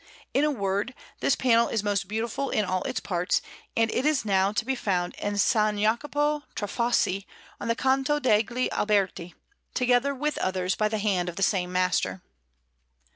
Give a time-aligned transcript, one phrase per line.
[0.33, 3.39] In a word, this panel is most beautiful in all its parts;
[3.77, 5.53] and it is now to be found in S.
[5.53, 7.27] Jacopo tra Fossi
[7.59, 9.35] on the Canto degli Alberti,
[9.75, 12.23] together with others by the hand of the same master.